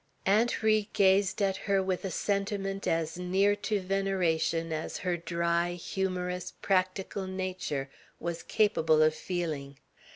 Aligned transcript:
Aunt 0.25 0.63
Ri 0.63 0.89
gazed 0.93 1.43
at 1.43 1.57
her 1.69 1.79
with 1.83 2.03
a 2.03 2.09
sentiment 2.09 2.87
as 2.87 3.19
near 3.19 3.55
to 3.57 3.79
veneration 3.79 4.73
as 4.73 4.97
her 5.05 5.15
dry, 5.15 5.73
humorous, 5.73 6.53
practical 6.59 7.27
nature 7.27 7.87
was 8.19 8.41
capable 8.41 9.03
of 9.03 9.13
feeling. 9.13 9.77